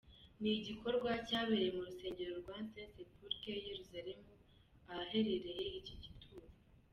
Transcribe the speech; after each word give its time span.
Ni 0.41 0.51
igikorwa 0.59 1.09
cyabereye 1.27 1.69
mu 1.75 1.81
rusengero 1.87 2.33
rwa 2.41 2.55
Saint-Sépulcre 2.71 3.51
i 3.59 3.65
Yelusalemu 3.67 4.31
ahaherereye 4.91 5.65
iki 5.79 5.95
gituro. 6.03 6.47